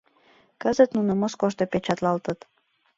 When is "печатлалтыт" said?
1.71-2.39